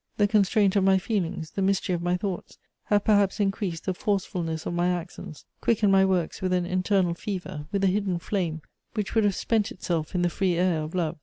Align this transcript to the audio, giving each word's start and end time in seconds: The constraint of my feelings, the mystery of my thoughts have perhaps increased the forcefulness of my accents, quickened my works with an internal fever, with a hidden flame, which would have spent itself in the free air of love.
The 0.17 0.27
constraint 0.27 0.75
of 0.75 0.83
my 0.83 0.97
feelings, 0.97 1.51
the 1.51 1.61
mystery 1.61 1.93
of 1.93 2.01
my 2.01 2.17
thoughts 2.17 2.57
have 2.85 3.03
perhaps 3.03 3.39
increased 3.39 3.85
the 3.85 3.93
forcefulness 3.93 4.65
of 4.65 4.73
my 4.73 4.87
accents, 4.87 5.45
quickened 5.61 5.91
my 5.91 6.05
works 6.05 6.41
with 6.41 6.53
an 6.53 6.65
internal 6.65 7.13
fever, 7.13 7.67
with 7.71 7.83
a 7.83 7.87
hidden 7.87 8.17
flame, 8.17 8.63
which 8.95 9.13
would 9.13 9.25
have 9.25 9.35
spent 9.35 9.69
itself 9.71 10.15
in 10.15 10.23
the 10.23 10.29
free 10.31 10.55
air 10.55 10.81
of 10.81 10.95
love. 10.95 11.17